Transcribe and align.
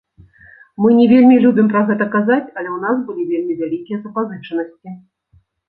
Мы 0.83 0.89
не 0.99 1.05
вельмі 1.11 1.35
любім 1.43 1.67
пра 1.73 1.81
гэта 1.91 2.07
казаць, 2.17 2.47
але 2.61 2.69
ў 2.75 2.79
нас 2.87 2.97
былі 3.13 3.29
вельмі 3.35 3.61
вялікія 3.63 3.97
запазычанасці. 4.09 4.99